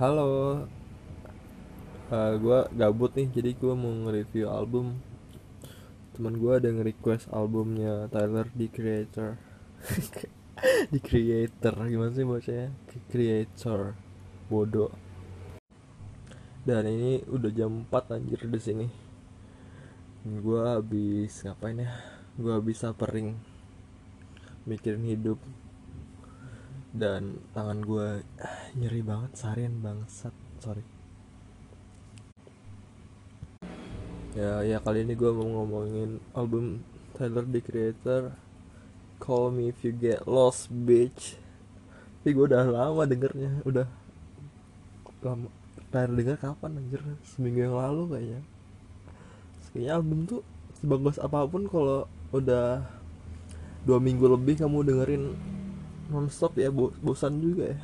Halo, 0.00 0.64
uh, 2.08 2.32
gue 2.40 2.58
gabut 2.72 3.12
nih, 3.12 3.28
jadi 3.36 3.52
gue 3.52 3.74
mau 3.76 3.92
nge-review 3.92 4.48
album. 4.48 4.96
Temen 6.16 6.40
gue 6.40 6.56
ada 6.56 6.72
nge-request 6.72 7.28
albumnya 7.28 8.08
Tyler 8.08 8.48
The 8.56 8.72
Creator. 8.72 9.36
The 10.96 11.00
Creator, 11.04 11.76
gimana 11.84 12.16
sih 12.16 12.24
bacanya? 12.24 12.72
Creator, 13.12 13.92
bodoh. 14.48 14.88
Dan 16.64 16.88
ini 16.88 17.20
udah 17.28 17.52
jam 17.52 17.84
4 17.84 18.16
anjir 18.16 18.40
di 18.48 18.56
sini. 18.56 18.88
Gue 20.24 20.64
habis 20.64 21.44
ngapain 21.44 21.76
ya? 21.76 21.92
Gue 22.40 22.56
habis 22.56 22.80
sapering 22.80 23.36
mikirin 24.64 25.04
hidup 25.04 25.36
dan 26.90 27.38
tangan 27.54 27.78
gue 27.86 28.26
nyeri 28.74 29.02
banget 29.06 29.30
seharian 29.38 29.78
bangsat 29.78 30.34
sorry. 30.58 30.82
Ya 34.34 34.62
ya 34.62 34.78
kali 34.82 35.02
ini 35.06 35.14
gue 35.18 35.30
mau 35.30 35.46
ngomongin 35.46 36.22
album 36.34 36.82
Tyler 37.14 37.46
the 37.46 37.60
Creator. 37.62 38.22
Call 39.20 39.52
Me 39.52 39.68
If 39.68 39.84
You 39.84 39.92
Get 39.92 40.24
Lost 40.24 40.72
Bitch. 40.72 41.36
Tapi 42.20 42.32
gue 42.32 42.44
udah 42.48 42.64
lama 42.64 43.02
dengernya 43.04 43.62
udah 43.68 43.86
lama. 45.22 45.48
Terakhir 45.90 46.10
denger 46.14 46.36
kapan 46.38 46.78
anjir? 46.78 47.02
Seminggu 47.26 47.68
yang 47.68 47.76
lalu 47.76 48.02
kayaknya. 48.16 48.40
Kayaknya 49.70 49.92
album 49.92 50.18
tuh 50.26 50.40
sebagus 50.80 51.20
apa 51.20 51.44
pun 51.44 51.68
kalau 51.68 52.08
udah 52.32 52.86
dua 53.84 53.98
minggu 54.00 54.24
lebih 54.24 54.62
kamu 54.62 54.86
dengerin 54.86 55.24
nonstop 56.10 56.58
ya 56.58 56.74
bo 56.74 56.90
bosan 56.98 57.38
juga 57.38 57.72
ya. 57.72 57.78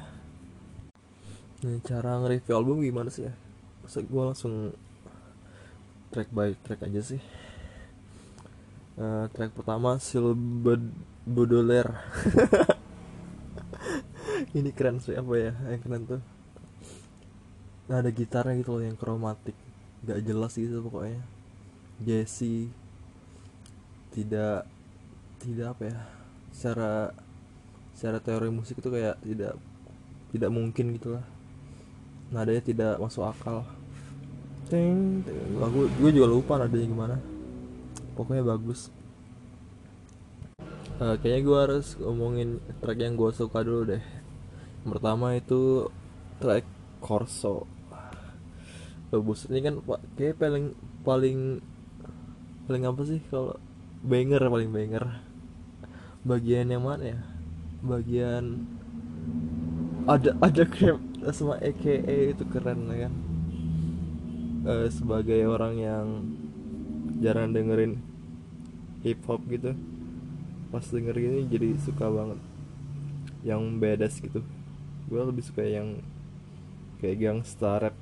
Nah, 1.65 1.81
cara 1.81 2.21
nge-review 2.21 2.53
album 2.53 2.85
gimana 2.85 3.09
sih 3.09 3.25
ya? 3.25 3.33
Masa 3.81 4.05
gue 4.05 4.23
langsung 4.23 4.77
track 6.13 6.29
by 6.35 6.53
track 6.67 6.85
aja 6.85 7.01
sih. 7.01 7.23
Uh, 8.99 9.31
track 9.33 9.57
pertama 9.57 9.97
Sil 10.03 10.37
Baudelaire. 11.25 11.97
Ini 14.57 14.71
keren 14.77 15.01
sih 15.01 15.17
apa 15.17 15.33
ya 15.39 15.53
yang 15.71 15.81
keren 15.81 16.03
tuh. 16.05 16.23
Nah, 17.87 18.03
ada 18.03 18.11
gitarnya 18.11 18.59
gitu 18.59 18.77
loh 18.77 18.85
yang 18.85 18.99
kromatik. 18.99 19.55
Gak 20.03 20.21
jelas 20.27 20.59
gitu 20.59 20.83
pokoknya. 20.83 21.23
Jesse. 22.03 22.69
Tidak 24.13 24.77
tidak 25.37 25.77
apa 25.77 25.83
ya 25.93 25.99
secara 26.49 27.13
secara 27.97 28.21
teori 28.21 28.53
musik 28.53 28.77
itu 28.77 28.93
kayak 28.93 29.17
tidak 29.25 29.57
tidak 30.37 30.51
mungkin 30.53 30.93
gitulah 30.93 31.25
nadanya 32.31 32.63
tidak 32.63 32.93
masuk 32.99 33.25
akal. 33.27 33.63
Ting, 34.67 35.23
lagu 35.63 35.87
gue 35.87 36.11
juga 36.11 36.27
lupa 36.27 36.59
nadanya 36.59 36.87
gimana. 36.91 37.17
Pokoknya 38.19 38.43
bagus. 38.43 38.91
Uh, 40.97 41.15
kayaknya 41.21 41.43
gue 41.45 41.59
harus 41.61 41.87
ngomongin 42.01 42.59
track 42.83 42.99
yang 42.99 43.15
gue 43.15 43.31
suka 43.31 43.63
dulu 43.63 43.95
deh. 43.95 44.03
Yang 44.83 44.91
pertama 44.91 45.39
itu 45.39 45.87
track 46.43 46.67
Corso. 46.99 47.69
Bagus 49.15 49.47
ini 49.47 49.63
kan 49.63 49.79
kayak 50.19 50.43
paling 50.43 50.75
paling 51.07 51.63
paling 52.67 52.83
apa 52.91 53.03
sih 53.07 53.23
kalau 53.31 53.55
banger 54.03 54.43
paling 54.51 54.75
banger. 54.75 55.05
Bagian 56.27 56.75
yang 56.75 56.83
mana 56.83 57.05
ya 57.07 57.36
bagian 57.83 58.65
ada 60.07 60.33
ada 60.39 60.63
krep 60.65 61.01
sama 61.35 61.59
EKE 61.59 62.37
itu 62.37 62.45
keren 62.49 62.87
kan. 62.89 63.15
Uh, 64.67 64.89
sebagai 64.91 65.47
orang 65.47 65.75
yang 65.79 66.07
jarang 67.23 67.55
dengerin 67.55 68.03
hip 69.07 69.23
hop 69.31 69.39
gitu 69.47 69.79
pas 70.75 70.83
denger 70.83 71.17
ini 71.17 71.47
jadi 71.47 71.75
suka 71.83 72.07
banget. 72.11 72.41
Yang 73.47 73.63
badass 73.79 74.15
gitu. 74.23 74.41
Gue 75.07 75.23
lebih 75.23 75.43
suka 75.47 75.63
yang 75.63 76.03
kayak 76.99 77.19
gangsta 77.23 77.79
rap. 77.79 77.97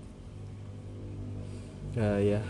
Nah 1.94 2.18
ya 2.20 2.40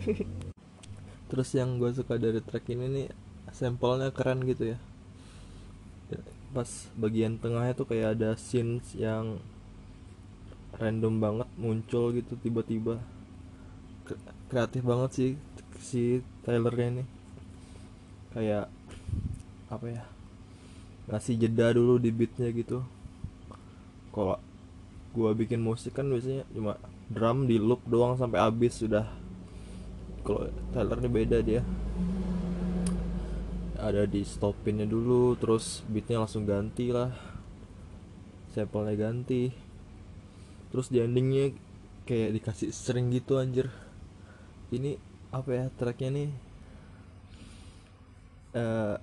terus 1.30 1.54
yang 1.54 1.78
gue 1.78 1.90
suka 1.94 2.18
dari 2.18 2.42
track 2.42 2.66
ini 2.74 2.86
nih 2.90 3.08
sampelnya 3.54 4.10
keren 4.10 4.42
gitu 4.42 4.74
ya 4.74 4.78
pas 6.50 6.66
bagian 6.98 7.38
tengahnya 7.38 7.78
tuh 7.78 7.86
kayak 7.86 8.18
ada 8.18 8.34
scenes 8.34 8.98
yang 8.98 9.38
random 10.74 11.22
banget 11.22 11.48
muncul 11.54 12.10
gitu 12.10 12.34
tiba-tiba. 12.38 12.98
Kreatif 14.50 14.82
banget 14.82 15.10
sih 15.14 15.30
si 15.78 16.22
Tylernya 16.42 16.86
ini. 16.90 17.04
Kayak 18.34 18.66
apa 19.70 19.86
ya 19.86 20.02
ngasih 21.10 21.38
jeda 21.38 21.70
dulu 21.74 22.02
di 22.02 22.10
beatnya 22.10 22.50
gitu. 22.50 22.82
Kalau 24.10 24.42
gua 25.14 25.30
bikin 25.34 25.62
musik 25.62 25.94
kan 25.94 26.06
biasanya 26.10 26.46
cuma 26.50 26.78
drum 27.10 27.46
di 27.46 27.58
loop 27.58 27.82
doang 27.86 28.18
sampai 28.18 28.42
habis 28.42 28.78
sudah. 28.78 29.06
Kalau 30.26 30.50
Tyler 30.74 30.98
ini 30.98 31.10
beda 31.10 31.38
dia 31.46 31.62
ada 33.80 34.04
di 34.04 34.20
stopinnya 34.22 34.84
dulu 34.84 35.32
terus 35.40 35.80
beatnya 35.88 36.20
langsung 36.20 36.44
ganti 36.44 36.92
lah. 36.92 37.10
Sampelnya 38.52 38.94
ganti. 38.94 39.48
Terus 40.70 40.92
di 40.92 41.00
endingnya 41.00 41.56
kayak 42.04 42.36
dikasih 42.36 42.70
string 42.70 43.08
gitu 43.10 43.40
anjir. 43.40 43.72
Ini 44.70 45.00
apa 45.32 45.50
ya 45.50 45.64
tracknya 45.72 46.10
nih? 46.12 46.30
Uh, 48.54 48.96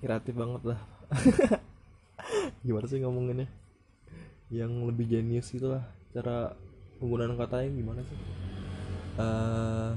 kreatif 0.00 0.34
banget 0.34 0.62
lah. 0.74 0.80
Gimana 2.66 2.86
sih 2.88 2.98
ngomonginnya? 3.04 3.48
Yang 4.48 4.72
lebih 4.88 5.06
jenius 5.12 5.52
gitu 5.52 5.70
lah. 5.76 5.84
Cara 6.16 6.56
penggunaan 6.98 7.36
katanya 7.36 7.68
gimana 7.72 8.00
sih? 8.04 8.18
Uh, 9.16 9.92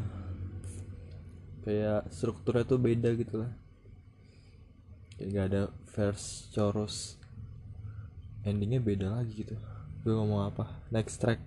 kayak 1.63 2.11
strukturnya 2.11 2.67
tuh 2.67 2.77
beda 2.77 3.09
gitu 3.15 3.41
lah 3.41 3.51
kayak 5.15 5.29
gak 5.31 5.47
ada 5.51 5.63
verse 5.95 6.51
chorus 6.51 7.15
endingnya 8.45 8.77
beda 8.83 9.07
lagi 9.09 9.41
gitu. 9.41 9.57
Gue 10.05 10.13
ngomong 10.13 10.53
apa? 10.53 10.69
Next 10.93 11.17
track. 11.17 11.41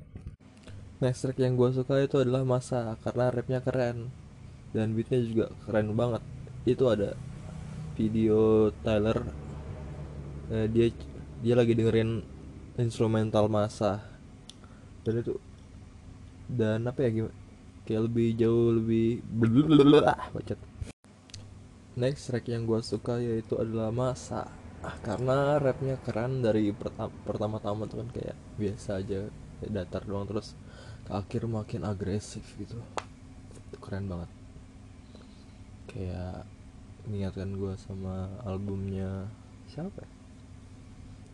Next 0.99 1.23
track 1.23 1.39
yang 1.39 1.55
gue 1.55 1.71
suka 1.71 2.03
itu 2.03 2.19
adalah 2.19 2.43
masa 2.43 2.99
karena 3.07 3.31
rapnya 3.31 3.63
keren. 3.63 4.11
Dan 4.75 4.99
beatnya 4.99 5.23
juga 5.23 5.47
keren 5.63 5.95
banget. 5.95 6.23
Itu 6.67 6.91
ada 6.91 7.15
video 7.95 8.69
Tyler 8.83 9.19
eh, 10.51 10.67
dia 10.67 10.91
dia 11.39 11.55
lagi 11.55 11.79
dengerin 11.79 12.27
instrumental 12.83 13.47
masa. 13.47 14.03
Dan 15.07 15.23
itu 15.23 15.39
dan 16.49 16.83
apa 16.89 17.05
ya 17.05 17.13
gimana 17.13 17.37
kayak 17.85 18.05
lebih 18.09 18.29
jauh 18.37 18.73
lebih 18.77 19.21
bacot 20.33 20.61
next 21.99 22.31
track 22.31 22.47
yang 22.47 22.63
gue 22.65 22.79
suka 22.79 23.19
yaitu 23.19 23.59
adalah 23.59 23.91
masa. 23.91 24.47
Ah, 24.79 24.95
karena 25.03 25.59
rapnya 25.59 25.99
keren 25.99 26.39
dari 26.39 26.71
pertama-tama 27.27 27.91
tuh 27.91 28.07
kan 28.07 28.09
kayak 28.15 28.39
biasa 28.55 29.03
aja 29.03 29.27
kayak 29.59 29.73
datar 29.75 30.07
doang 30.07 30.23
terus 30.31 30.55
ke 31.03 31.11
akhir 31.11 31.51
makin 31.51 31.83
agresif 31.83 32.47
gitu. 32.55 32.79
Itu 33.69 33.77
keren 33.83 34.07
banget. 34.07 34.31
Kayak 35.91 36.47
mengingatkan 37.11 37.51
gue 37.59 37.75
sama 37.83 38.31
albumnya 38.47 39.27
siapa 39.67 40.07
ya? 40.07 40.11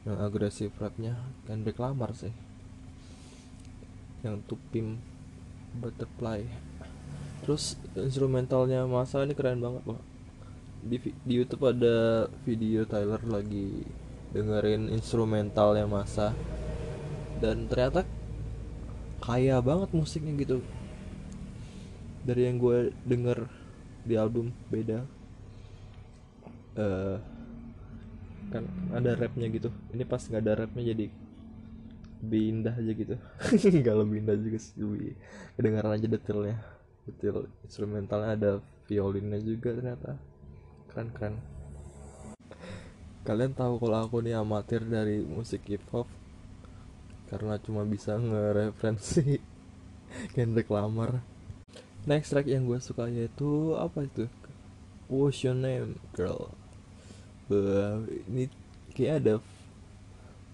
yang 0.04 0.20
agresif 0.20 0.68
rapnya 0.76 1.16
Kendrick 1.48 1.80
Lamar 1.80 2.12
sih. 2.16 2.32
Yang 4.24 4.40
Tupim 4.48 5.00
Butterfly. 5.80 6.44
Terus 7.44 7.76
instrumentalnya 7.96 8.88
masa 8.88 9.24
ini 9.24 9.36
keren 9.36 9.60
banget 9.60 9.84
loh 9.84 10.13
di, 10.84 11.00
di 11.24 11.32
YouTube 11.40 11.64
ada 11.72 12.28
video 12.44 12.84
Tyler 12.84 13.20
lagi 13.24 13.82
dengerin 14.36 14.92
instrumentalnya 14.92 15.88
masa. 15.88 16.36
Dan 17.40 17.66
ternyata 17.66 18.04
kaya 19.24 19.58
banget 19.64 19.90
musiknya 19.96 20.36
gitu. 20.36 20.60
Dari 22.24 22.48
yang 22.48 22.60
gue 22.60 22.92
denger 23.08 23.48
di 24.04 24.14
album 24.20 24.52
beda. 24.68 25.08
Uh, 26.74 27.16
kan 28.52 28.68
ada 28.92 29.16
rapnya 29.16 29.48
gitu. 29.48 29.72
Ini 29.96 30.04
pas 30.04 30.20
nggak 30.20 30.42
ada 30.44 30.54
rapnya 30.64 30.92
jadi 30.92 31.06
lebih 32.24 32.64
aja 32.72 32.92
gitu. 32.96 33.14
Nggak 33.84 33.96
lebih 34.00 34.16
indah 34.24 34.36
juga 34.40 34.56
sih 34.56 34.80
lebih 34.80 35.12
kedengaran 35.60 35.92
aja 35.92 36.06
detailnya. 36.08 36.56
Detail 37.04 37.52
instrumentalnya 37.68 38.30
ada 38.32 38.50
violinnya 38.88 39.40
juga 39.44 39.76
ternyata 39.76 40.16
keren 40.94 41.10
keren. 41.10 41.34
Kalian 43.26 43.50
tahu 43.50 43.82
kalau 43.82 44.06
aku 44.06 44.22
nih 44.22 44.38
amatir 44.38 44.86
dari 44.86 45.26
musik 45.26 45.66
hip 45.66 45.82
hop 45.90 46.06
karena 47.26 47.58
cuma 47.58 47.82
bisa 47.82 48.14
ngereferensi 48.14 49.42
Kendrick 50.38 50.70
Lamar 50.70 51.18
next 52.06 52.30
track 52.30 52.46
yang 52.46 52.68
gue 52.68 52.78
suka 52.78 53.10
yaitu 53.10 53.74
apa 53.74 54.06
itu? 54.06 54.30
What's 55.10 55.42
your 55.42 55.58
name 55.58 55.98
girl. 56.14 56.54
Bah, 57.50 58.04
ini 58.30 58.46
kayak 58.94 59.24
ada 59.24 59.34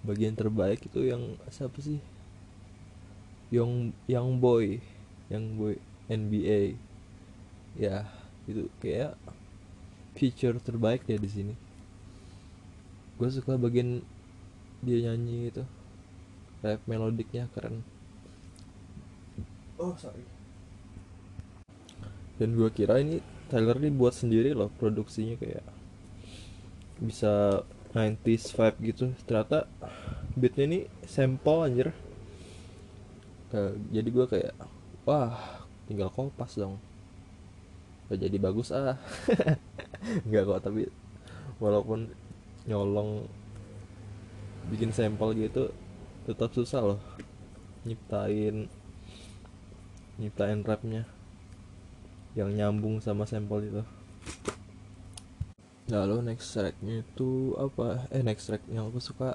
bagian 0.00 0.32
terbaik 0.32 0.88
itu 0.88 1.04
yang 1.04 1.36
siapa 1.52 1.76
sih? 1.84 2.00
Yang 3.52 3.93
yang 4.08 4.40
boy. 4.40 4.81
Yang 5.28 5.44
boy 5.54 5.75
NBA 6.10 6.81
ya 7.78 8.02
itu 8.50 8.66
kayak 8.82 9.14
feature 10.20 10.61
terbaik 10.61 11.08
ya 11.08 11.17
di 11.17 11.31
sini. 11.32 11.55
Gue 13.17 13.32
suka 13.32 13.56
bagian 13.56 14.05
dia 14.84 15.08
nyanyi 15.08 15.49
itu 15.49 15.64
rap 16.61 16.84
melodiknya 16.84 17.49
keren. 17.56 17.81
Oh 19.81 19.96
sorry. 19.96 20.20
Dan 22.37 22.52
gue 22.52 22.69
kira 22.69 23.00
ini 23.00 23.25
Tyler 23.49 23.81
ini 23.81 23.88
buat 23.96 24.12
sendiri 24.12 24.52
loh 24.52 24.69
produksinya 24.76 25.40
kayak 25.40 25.64
bisa 27.00 27.64
90s 27.96 28.52
vibe 28.52 28.78
gitu. 28.93 29.05
Ternyata 29.25 29.64
beatnya 30.37 30.64
ini 30.69 30.81
sampel 31.08 31.56
anjir. 31.64 31.88
Jadi 33.88 34.08
gue 34.12 34.26
kayak 34.28 34.52
wah 35.08 35.64
tinggal 35.88 36.12
kopas 36.12 36.61
dong. 36.61 36.76
Gak 38.12 38.20
jadi 38.20 38.37
bagus 38.37 38.69
ah 38.69 39.00
nggak 40.29 40.44
kok 40.49 40.61
tapi 40.70 40.88
walaupun 41.61 42.08
nyolong 42.64 43.29
bikin 44.73 44.93
sampel 44.93 45.32
gitu 45.37 45.73
tetap 46.29 46.52
susah 46.52 46.94
loh 46.94 47.00
nyiptain 47.85 48.69
nyiptain 50.20 50.61
rapnya 50.61 51.08
yang 52.37 52.55
nyambung 52.55 53.02
sama 53.02 53.26
sampel 53.26 53.67
itu. 53.67 53.82
Lalu 55.91 56.23
next 56.23 56.55
tracknya 56.55 57.03
itu 57.03 57.58
apa? 57.58 58.06
Eh 58.14 58.23
next 58.23 58.46
track 58.46 58.62
yang 58.70 58.93
aku 58.93 59.03
suka 59.03 59.35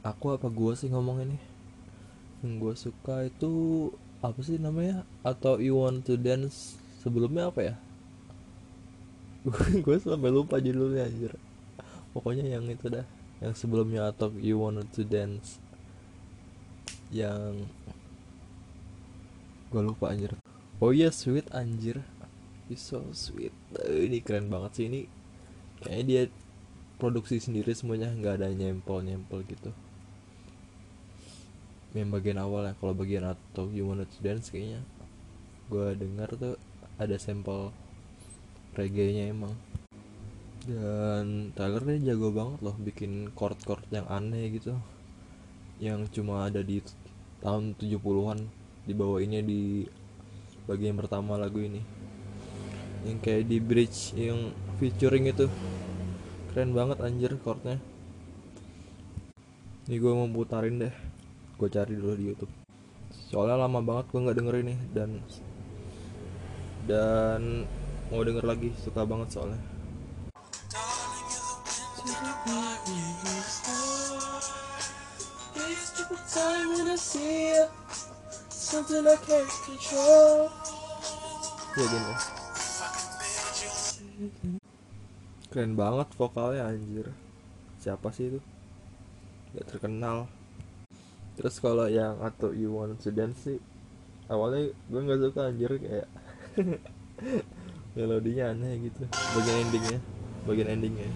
aku 0.00 0.32
apa 0.32 0.48
gua 0.48 0.72
sih 0.72 0.88
ngomong 0.88 1.28
ini? 1.28 1.38
Yang 2.40 2.52
gua 2.56 2.74
suka 2.78 3.16
itu 3.28 3.52
apa 4.24 4.40
sih 4.40 4.56
namanya? 4.56 5.04
Atau 5.20 5.60
you 5.60 5.76
want 5.76 6.08
to 6.08 6.16
dance 6.16 6.80
sebelumnya 7.04 7.52
apa 7.52 7.60
ya 7.60 7.74
gue 9.84 9.96
sampai 10.00 10.32
lupa 10.32 10.56
judulnya 10.56 11.04
anjir. 11.04 11.36
Pokoknya 12.16 12.48
yang 12.48 12.64
itu 12.64 12.88
dah. 12.88 13.04
Yang 13.44 13.60
sebelumnya 13.60 14.08
atau 14.08 14.32
you 14.40 14.56
want 14.56 14.80
to 14.96 15.04
dance. 15.04 15.60
Yang 17.12 17.68
gue 19.68 19.82
lupa 19.84 20.16
anjir. 20.16 20.32
Oh 20.80 20.96
iya 20.96 21.12
sweet 21.12 21.52
anjir. 21.52 22.00
He's 22.72 22.80
so 22.80 23.04
sweet. 23.12 23.52
Eh, 23.84 24.08
ini 24.08 24.24
keren 24.24 24.48
banget 24.48 24.80
sih. 24.80 24.84
Ini 24.88 25.00
kayaknya 25.84 26.04
dia 26.08 26.22
produksi 26.96 27.36
sendiri 27.36 27.76
semuanya. 27.76 28.08
Nggak 28.16 28.40
ada 28.40 28.48
nyempol 28.48 29.04
nyempol 29.04 29.44
gitu. 29.44 29.76
Yang 31.92 32.08
bagian 32.16 32.40
awal 32.40 32.64
ya 32.64 32.72
kalau 32.80 32.96
bagian 32.96 33.28
atau 33.28 33.68
you 33.68 33.84
wanna 33.84 34.08
to 34.08 34.18
dance 34.24 34.48
kayaknya 34.48 34.80
gue 35.68 35.96
dengar 35.96 36.28
tuh 36.36 36.56
ada 37.00 37.16
sampel 37.16 37.72
reggae 38.74 39.14
nya 39.14 39.24
emang. 39.30 39.54
Dan 40.64 41.52
Tyler 41.52 41.84
nih 41.84 42.12
jago 42.12 42.32
banget 42.32 42.58
loh 42.64 42.76
bikin 42.80 43.30
chord-chord 43.36 43.84
yang 43.92 44.08
aneh 44.08 44.50
gitu. 44.52 44.74
Yang 45.78 46.18
cuma 46.18 46.48
ada 46.48 46.64
di 46.64 46.80
tahun 47.44 47.76
70-an 47.76 48.38
dibawainnya 48.88 49.44
di 49.44 49.84
bagian 50.64 50.96
pertama 50.96 51.36
lagu 51.36 51.60
ini. 51.60 51.84
Yang 53.04 53.18
kayak 53.20 53.44
di 53.46 53.58
bridge 53.60 54.16
yang 54.16 54.50
featuring 54.80 55.28
itu. 55.28 55.46
Keren 56.50 56.72
banget 56.72 56.98
anjir 57.04 57.36
chordnya. 57.44 57.76
Ini 59.84 60.00
gue 60.00 60.12
mau 60.16 60.24
putarin 60.32 60.80
deh. 60.80 60.94
Gue 61.60 61.68
cari 61.68 61.92
dulu 61.92 62.16
di 62.16 62.24
YouTube. 62.32 62.52
Soalnya 63.28 63.68
lama 63.68 63.84
banget 63.84 64.08
gue 64.08 64.24
nggak 64.24 64.38
denger 64.40 64.56
ini 64.64 64.74
dan 64.96 65.10
dan 66.88 67.68
mau 68.14 68.22
denger 68.22 68.46
lagi 68.46 68.70
suka 68.78 69.02
banget 69.02 69.26
soalnya. 69.34 69.58
Ya 81.74 81.84
gini. 81.90 82.12
Keren 85.50 85.74
banget 85.74 86.08
vokalnya 86.14 86.70
anjir. 86.70 87.10
Siapa 87.82 88.14
sih 88.14 88.30
itu? 88.30 88.38
Gak 89.58 89.74
terkenal. 89.74 90.30
Terus 91.34 91.58
kalau 91.58 91.90
yang 91.90 92.22
atau 92.22 92.54
you 92.54 92.70
want 92.78 92.94
to 93.02 93.10
dance 93.10 93.42
sih 93.42 93.58
awalnya 94.30 94.70
gue 94.70 95.00
nggak 95.02 95.20
suka 95.20 95.40
anjir 95.50 95.72
kayak 95.82 96.08
melodinya 97.94 98.50
aneh 98.50 98.90
gitu. 98.90 99.06
Bagian 99.38 99.56
endingnya. 99.70 99.98
Bagian 100.44 100.68
endingnya. 100.68 101.06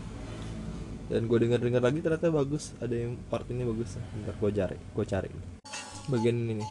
Dan 1.10 1.26
gue 1.26 1.38
denger 1.42 1.58
dengar 1.58 1.82
lagi 1.82 1.98
ternyata 1.98 2.30
bagus. 2.30 2.72
Ada 2.78 2.94
yang 2.94 3.19
part 3.26 3.50
ini 3.50 3.66
bagus. 3.66 3.98
Ntar 3.98 4.38
gue 4.38 4.50
cari 4.54 4.78
gue 4.78 5.04
cari. 5.04 5.30
Bagian 6.06 6.38
ini 6.38 6.62
nih. 6.62 6.70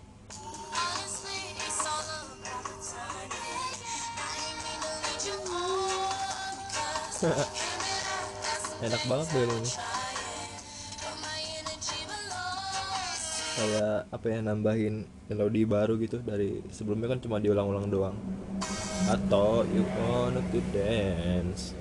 Enak 8.88 9.02
banget 9.10 9.28
bagian 9.34 9.52
ini. 9.52 9.72
Kayak 13.58 14.06
apa 14.14 14.26
ya 14.30 14.38
nambahin 14.46 15.10
melodi 15.28 15.66
baru 15.66 15.98
gitu. 16.00 16.22
Dari 16.24 16.62
sebelumnya 16.72 17.12
kan 17.12 17.20
cuma 17.20 17.42
diulang-ulang 17.42 17.90
doang 17.92 18.16
atau 19.08 19.64
you 19.72 19.88
wanna 19.96 20.44
to 20.52 20.60
dance? 20.76 21.72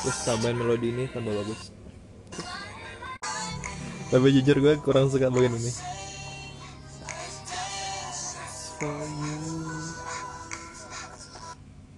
Terus 0.00 0.18
tambahin 0.24 0.56
melodi 0.56 0.92
ini 0.92 1.04
tambah 1.12 1.32
bagus. 1.32 1.68
Tapi 4.08 4.26
jujur 4.36 4.56
gue 4.60 4.74
kurang 4.80 5.12
suka 5.12 5.28
bagian 5.28 5.56
ini. 5.56 5.72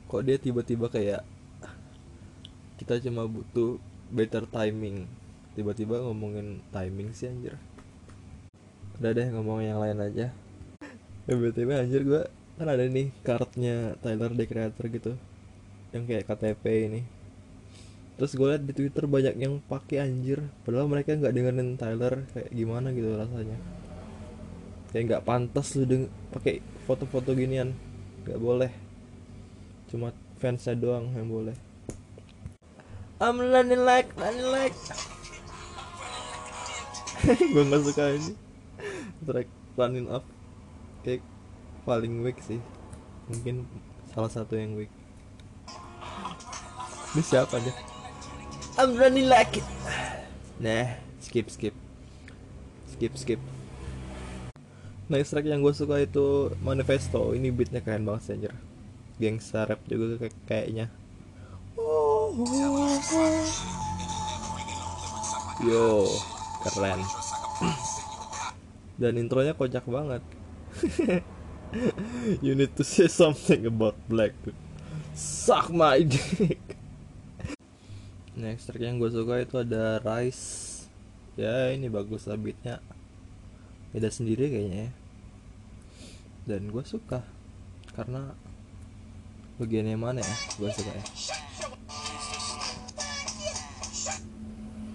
Kok 0.07 0.23
dia 0.23 0.39
tiba-tiba 0.39 0.87
kayak 0.87 1.23
kita 2.79 3.03
cuma 3.07 3.27
butuh 3.27 3.79
better 4.11 4.47
timing. 4.47 5.07
Tiba-tiba 5.59 6.03
ngomongin 6.03 6.63
timing 6.71 7.11
sih 7.11 7.31
anjir. 7.31 7.59
Udah 9.03 9.11
deh 9.11 9.29
ngomong 9.35 9.67
yang 9.67 9.83
lain 9.83 9.99
aja. 9.99 10.31
Ya 11.27 11.35
btw 11.35 11.71
anjir 11.75 12.07
gue 12.07 12.23
kan 12.57 12.67
ada 12.73 12.89
nih 12.89 13.13
cardnya 13.21 14.01
Tyler 14.01 14.33
the 14.33 14.45
Creator 14.49 14.85
gitu. 14.89 15.13
Yang 15.93 16.03
kayak 16.09 16.25
KTP 16.25 16.65
ini. 16.89 17.01
Terus 18.17 18.33
gue 18.33 18.49
liat 18.49 18.65
di 18.65 18.73
Twitter 18.73 19.05
banyak 19.05 19.37
yang 19.37 19.61
pakai 19.69 20.01
anjir. 20.01 20.41
Padahal 20.65 20.89
mereka 20.89 21.13
nggak 21.13 21.37
dengerin 21.37 21.77
Tyler 21.77 22.25
kayak 22.33 22.49
gimana 22.49 22.89
gitu 22.97 23.13
rasanya. 23.13 23.61
Kayak 24.89 25.05
nggak 25.13 25.25
pantas 25.29 25.77
lu 25.77 25.85
deng 25.85 26.09
pakai 26.33 26.65
foto-foto 26.89 27.37
ginian. 27.37 27.77
Nggak 28.25 28.41
boleh. 28.41 28.73
Cuma 29.93 30.17
fansnya 30.41 30.73
doang 30.73 31.13
yang 31.13 31.29
boleh. 31.29 31.57
I'm 33.21 33.37
running 33.37 33.85
like 33.85 34.09
running 34.17 34.49
like. 34.49 34.77
Gue 37.53 37.63
nggak 37.69 37.83
suka 37.85 38.17
ini. 38.17 38.33
Track 39.29 39.49
running 39.77 40.09
up. 40.09 40.25
Kayak 41.05 41.21
paling 41.87 42.27
weak 42.27 42.43
sih. 42.43 42.59
Mungkin 43.31 43.63
salah 44.11 44.29
satu 44.29 44.59
yang 44.59 44.75
weak. 44.75 44.91
Ini 47.15 47.23
siapa 47.23 47.57
deh 47.63 47.73
I'm 48.77 48.99
running 48.99 49.31
like 49.31 49.57
it. 49.57 49.65
Nah 50.59 50.99
skip 51.23 51.49
skip. 51.49 51.73
Skip 52.91 53.15
skip. 53.15 53.41
Next 55.07 55.31
track 55.31 55.47
yang 55.47 55.63
gue 55.63 55.71
suka 55.71 56.03
itu 56.03 56.51
manifesto. 56.61 57.31
Ini 57.33 57.55
beatnya 57.55 57.81
keren 57.81 58.03
banget 58.03 58.23
sih 58.27 58.33
anjir. 58.35 58.53
Gangsta 59.23 59.65
rap 59.65 59.81
juga 59.87 60.19
kayak 60.19 60.35
kayaknya. 60.45 60.87
Yo 65.65 66.11
keren. 66.67 67.01
Dan 69.01 69.21
intronya 69.23 69.53
kocak 69.55 69.85
banget 69.87 70.25
you 72.45 72.55
need 72.55 72.73
to 72.77 72.85
say 72.85 73.09
something 73.09 73.67
about 73.67 73.97
black 74.09 74.33
suck 75.17 75.73
my 75.73 76.05
dick. 76.05 76.61
Next 78.37 78.69
track 78.69 78.85
yang 78.85 79.01
gue 79.01 79.09
suka 79.09 79.41
itu 79.41 79.57
ada 79.65 79.97
Rise 80.05 80.85
ya 81.41 81.73
ini 81.73 81.89
bagus 81.89 82.29
lah 82.29 82.37
beatnya. 82.37 82.85
Beda 83.97 84.13
sendiri 84.13 84.53
kayaknya 84.53 84.89
ya. 84.89 84.91
Dan 86.45 86.69
gue 86.69 86.85
suka 86.85 87.25
karena 87.97 88.37
bagian 89.57 89.89
yang 89.89 90.05
mana 90.05 90.21
ya? 90.21 90.37
Gue 90.61 90.69
suka 90.69 90.93
ya. 90.93 91.05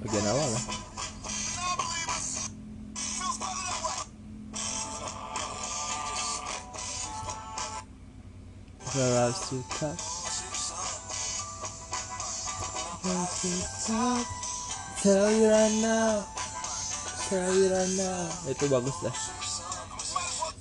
Bagian 0.05 0.25
awal 0.29 0.49
lah 0.53 0.80
Kalau 8.91 9.31
suka 9.31 9.91
Tell 15.01 15.33
you 15.33 15.49
right 15.49 15.77
now. 15.81 16.21
Tell 17.25 17.49
you 17.49 17.73
right 17.73 17.93
now. 17.97 18.29
Itu 18.45 18.69
bagus 18.69 18.93
dah. 19.01 19.15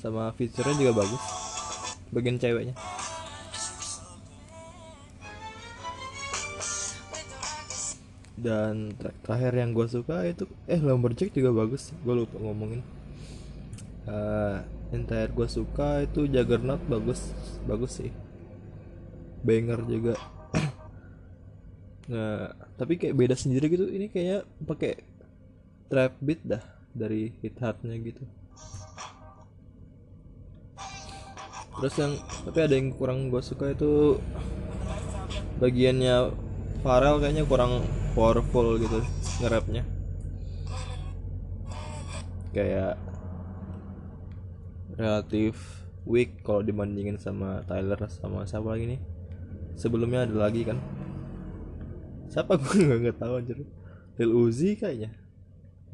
Sama 0.00 0.32
fiturnya 0.32 0.72
juga 0.80 1.04
bagus. 1.04 1.20
Bagian 2.08 2.40
ceweknya. 2.40 2.72
Dan 8.40 8.96
terakhir 8.96 9.52
yang 9.52 9.76
gue 9.76 9.84
suka 9.84 10.24
itu 10.24 10.48
eh 10.64 10.80
Lumberjack 10.80 11.36
juga 11.36 11.52
bagus 11.52 11.92
gue 12.00 12.14
lupa 12.24 12.40
ngomongin. 12.40 12.80
Uh, 14.08 14.64
terakhir 15.04 15.36
gue 15.36 15.48
suka 15.52 16.08
itu 16.08 16.24
Juggernaut 16.24 16.80
bagus 16.88 17.36
bagus 17.66 18.00
sih. 18.00 18.12
Banger 19.40 19.80
juga. 19.88 20.14
Nah 22.10 22.52
tapi 22.76 23.00
kayak 23.00 23.16
beda 23.16 23.36
sendiri 23.36 23.72
gitu. 23.72 23.88
Ini 23.88 24.06
kayak 24.12 24.44
pakai 24.68 25.00
trap 25.88 26.14
beat 26.20 26.40
dah 26.44 26.62
dari 26.92 27.32
hit 27.40 27.56
hatnya 27.58 27.96
gitu. 27.98 28.22
Terus 31.80 31.94
yang 31.96 32.12
tapi 32.44 32.58
ada 32.60 32.74
yang 32.76 32.92
kurang 32.92 33.32
gue 33.32 33.40
suka 33.40 33.72
itu 33.72 34.20
bagiannya 35.56 36.34
Farel 36.84 37.20
kayaknya 37.20 37.44
kurang 37.48 37.84
powerful 38.12 38.76
gitu 38.76 39.00
ngerapnya. 39.40 39.84
Kayak 42.52 43.00
relatif 45.00 45.79
weak 46.10 46.42
kalau 46.42 46.66
dibandingin 46.66 47.14
sama 47.22 47.62
Tyler 47.70 48.02
sama 48.10 48.42
siapa 48.42 48.66
lagi 48.74 48.98
nih? 48.98 49.00
Sebelumnya 49.78 50.26
ada 50.26 50.50
lagi 50.50 50.66
kan? 50.66 50.82
Siapa? 52.26 52.58
Gue 52.60 52.82
nggak 52.82 52.98
nggak 53.06 53.18
tahu 53.22 53.32
anjir. 53.38 53.58
Lil 54.18 54.32
Uzi 54.34 54.74
kayaknya. 54.74 55.14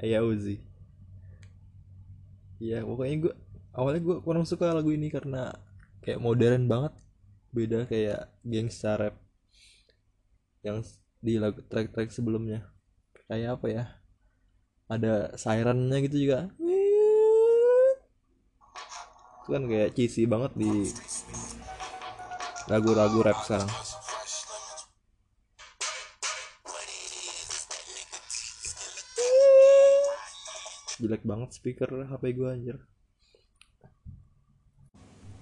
Ya 0.00 0.24
Uzi. 0.24 0.58
Ya 2.56 2.80
pokoknya 2.80 3.28
gue 3.28 3.34
awalnya 3.76 4.00
gue 4.00 4.16
kurang 4.24 4.48
suka 4.48 4.72
lagu 4.72 4.88
ini 4.88 5.12
karena 5.12 5.52
kayak 6.00 6.24
modern 6.24 6.64
banget. 6.66 6.96
Beda 7.52 7.84
kayak 7.84 8.32
gangsta 8.44 8.96
rap 8.96 9.16
yang 10.64 10.82
di 11.20 11.38
lagu 11.38 11.60
track-track 11.68 12.10
sebelumnya. 12.10 12.64
Kayak 13.28 13.60
apa 13.60 13.66
ya? 13.68 13.84
Ada 14.88 15.36
sirennya 15.36 15.98
gitu 16.04 16.16
juga 16.28 16.50
itu 19.46 19.54
kan 19.54 19.70
kayak 19.70 19.94
cheesy 19.94 20.26
banget 20.26 20.58
di 20.58 20.90
lagu-lagu 22.66 23.22
rap 23.22 23.38
sekarang. 23.46 23.70
Jelek 30.98 31.22
banget 31.22 31.54
speaker 31.54 32.10
HP 32.10 32.34
gue 32.34 32.48
anjir. 32.50 32.82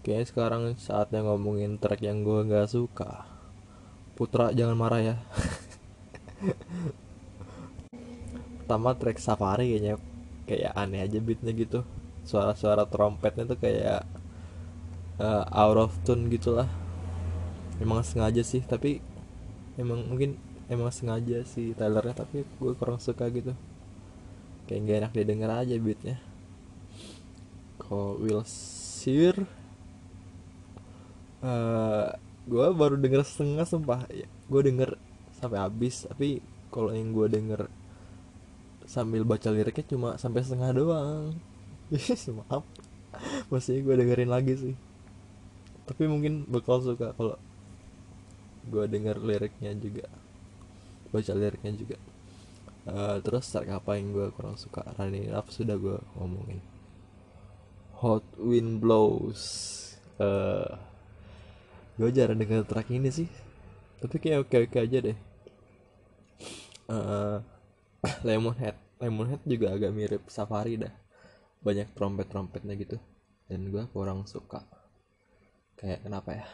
Kayaknya 0.04 0.26
sekarang 0.28 0.76
saatnya 0.76 1.24
ngomongin 1.24 1.80
track 1.80 2.04
yang 2.04 2.28
gue 2.28 2.44
gak 2.44 2.68
suka. 2.68 3.24
Putra 4.12 4.52
jangan 4.52 4.76
marah 4.76 5.00
ya. 5.00 5.16
Pertama 8.60 8.92
track 9.00 9.16
Safari 9.16 9.72
kayaknya 9.72 9.96
Kayak 10.44 10.76
aneh 10.76 11.00
aja 11.00 11.24
beatnya 11.24 11.56
gitu 11.56 12.03
Suara-suara 12.24 12.88
trompetnya 12.88 13.44
tuh 13.44 13.60
kayak 13.60 14.02
uh, 15.20 15.44
Out 15.52 15.78
of 15.78 15.92
tune 16.02 16.32
gitu 16.32 16.56
lah 16.56 16.68
Emang 17.78 18.00
sengaja 18.00 18.40
sih 18.40 18.64
Tapi 18.64 18.98
Emang 19.76 20.08
mungkin 20.08 20.40
Emang 20.66 20.88
sengaja 20.88 21.44
sih 21.44 21.76
Tylernya 21.76 22.24
Tapi 22.24 22.42
gue 22.42 22.72
kurang 22.74 22.96
suka 22.96 23.28
gitu. 23.28 23.52
Kayak 24.64 24.80
gak 24.88 24.96
enak 24.96 25.12
didengar 25.12 25.50
aja 25.60 25.76
beatnya. 25.76 26.16
Kalau 27.76 28.16
Will 28.16 28.40
Sear 28.48 29.44
uh, 31.44 32.08
gue 32.48 32.66
baru 32.72 32.96
denger 32.96 33.20
setengah 33.28 33.68
sumpah. 33.68 34.08
Ya, 34.08 34.24
gue 34.24 34.60
denger 34.64 34.96
sampai 35.36 35.60
habis 35.60 36.08
tapi 36.08 36.40
kalau 36.72 36.96
yang 36.96 37.12
gue 37.12 37.28
denger 37.28 37.68
sambil 38.88 39.28
baca 39.28 39.52
liriknya 39.52 39.84
cuma 39.84 40.16
sampai 40.16 40.40
setengah 40.40 40.72
doang 40.72 41.36
maaf. 42.38 42.64
Masih 43.52 43.84
gue 43.84 43.94
dengerin 43.94 44.30
lagi 44.30 44.54
sih. 44.56 44.74
Tapi 45.84 46.08
mungkin 46.08 46.48
bakal 46.48 46.80
suka 46.80 47.12
kalau 47.12 47.36
gue 48.64 48.84
denger 48.88 49.20
liriknya 49.20 49.76
juga. 49.76 50.08
Baca 51.12 51.32
liriknya 51.36 51.72
juga. 51.76 51.96
Uh, 52.84 53.16
terus 53.24 53.48
track 53.48 53.68
apa 53.72 53.96
yang 53.96 54.12
gue 54.12 54.28
kurang 54.32 54.56
suka? 54.56 54.84
Running 54.96 55.32
Up 55.32 55.48
sudah 55.52 55.76
gue 55.76 56.00
ngomongin. 56.16 56.60
Hot 58.00 58.24
Wind 58.40 58.80
Blows. 58.80 59.42
Uh, 60.16 60.80
gue 62.00 62.10
jarang 62.10 62.40
denger 62.40 62.64
track 62.64 62.88
ini 62.92 63.12
sih. 63.12 63.28
Tapi 64.00 64.16
kayak 64.20 64.48
oke 64.48 64.56
oke 64.68 64.78
aja 64.80 64.98
deh. 65.00 65.18
Uh, 66.88 67.40
Lemonhead. 68.26 68.76
Lemonhead 69.00 69.40
juga 69.44 69.72
agak 69.72 69.92
mirip 69.92 70.22
Safari 70.28 70.80
dah 70.80 71.03
banyak 71.64 71.88
trompet 71.96 72.28
trompetnya 72.28 72.76
gitu. 72.76 73.00
Dan 73.48 73.72
gue 73.72 73.88
kurang 73.90 74.28
suka. 74.28 74.68
Kayak 75.80 76.04
kenapa 76.04 76.30
ya? 76.36 76.44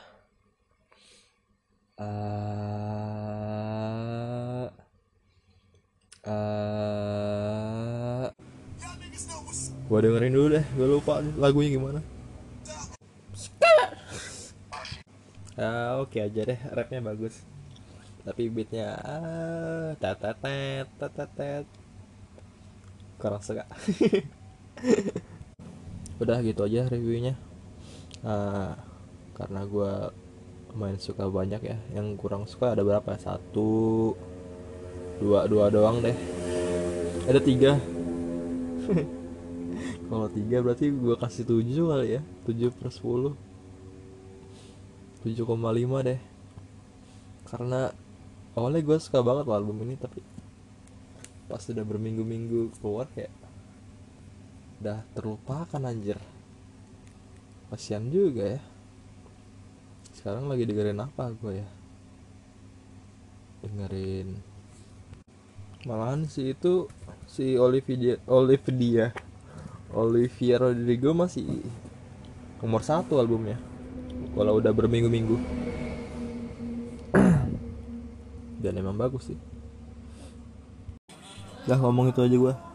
Uh, 2.00 2.08
uh, 6.24 8.24
gue 9.84 9.98
dengerin 10.00 10.32
dulu 10.32 10.56
deh 10.56 10.64
gue 10.64 10.86
lupa 10.88 11.20
lagunya 11.36 11.76
gimana. 11.76 12.00
Ya 15.60 16.00
oke 16.00 16.16
okay 16.16 16.24
aja 16.24 16.40
deh 16.48 16.56
rapnya 16.72 17.04
bagus. 17.04 17.44
Tapi 18.24 18.48
beatnya 18.48 18.96
ah, 18.96 19.92
tetetet 20.00 20.88
tetetet 20.96 21.68
kurang 23.20 23.44
suka 23.44 23.68
udah 26.22 26.38
gitu 26.44 26.60
aja 26.66 26.86
reviewnya. 26.86 27.34
Uh, 28.20 28.76
karena 29.34 29.64
gue 29.64 29.92
main 30.76 30.96
suka 31.00 31.26
banyak 31.26 31.62
ya. 31.64 31.78
Yang 31.96 32.06
kurang 32.20 32.44
suka 32.44 32.76
ada 32.76 32.84
berapa? 32.84 33.16
Satu 33.16 34.12
dua 35.20 35.48
dua 35.48 35.72
doang 35.72 36.04
deh. 36.04 36.16
Ada 37.26 37.40
tiga. 37.40 37.80
Kalau 40.10 40.26
tiga 40.32 40.58
berarti 40.60 40.90
gue 40.90 41.14
kasih 41.16 41.44
tujuh 41.46 41.86
kali 41.90 42.18
ya. 42.18 42.22
Tujuh 42.44 42.70
per 42.74 42.90
sepuluh. 42.90 43.34
7,5 45.20 46.08
deh. 46.08 46.20
Karena 47.44 47.92
awalnya 48.56 48.80
gue 48.80 48.96
suka 48.96 49.20
banget 49.20 49.44
album 49.46 49.84
ini 49.84 49.94
tapi 50.00 50.24
pas 51.50 51.60
sudah 51.60 51.82
berminggu-minggu 51.82 52.78
keluar 52.78 53.10
kayak 53.10 53.30
udah 54.80 55.04
terlupakan 55.12 55.82
anjir. 55.84 56.16
Kasian 57.68 58.08
juga 58.08 58.56
ya. 58.56 58.60
Sekarang 60.16 60.48
lagi 60.48 60.64
dengerin 60.64 61.04
apa 61.04 61.36
gue 61.36 61.60
ya? 61.60 61.68
Dengerin. 63.60 64.40
Malahan 65.84 66.24
si 66.24 66.56
itu 66.56 66.88
si 67.28 67.60
Olivia 67.60 68.16
Olivia 68.28 69.12
Olivia 69.92 70.56
Rodrigo 70.60 71.12
masih 71.12 71.44
nomor 72.64 72.80
satu 72.80 73.20
albumnya. 73.20 73.60
Kalau 74.32 74.64
udah 74.64 74.72
berminggu-minggu. 74.72 75.36
Dan 78.64 78.80
emang 78.80 78.96
bagus 78.96 79.28
sih. 79.28 79.38
Dah 81.68 81.76
ngomong 81.76 82.16
itu 82.16 82.24
aja 82.24 82.36
gua 82.40 82.69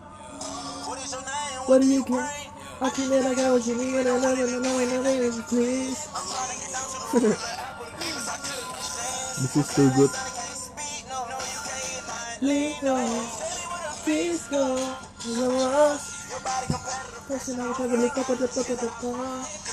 What 1.66 1.82
do 1.82 1.88
you 1.88 2.06
get? 2.06 2.52
I 2.80 2.90
can 2.92 3.10
never 3.10 3.34
get 3.34 3.52
what 3.52 3.66
you 3.66 3.76
need, 3.76 3.96
and 3.96 4.08
I 4.08 4.20
love 4.20 4.38
it, 4.38 4.50
and 4.50 4.68
I 4.68 4.86
know 4.86 5.04
it, 5.04 5.46
please. 5.48 6.06
this 9.42 9.56
is 9.56 9.76
too 9.76 9.90
good. 9.96 10.12
Lego, 12.42 12.98
Fisco, 14.06 14.78
the 15.24 15.50
loss. 15.50 16.16
Person, 17.28 17.60
I 17.60 17.68
would 17.68 17.78
have 17.78 17.94
a 17.94 17.98
the 17.98 18.48
top 18.48 18.70
of 18.70 18.80
the 18.80 18.88
car. 19.02 19.65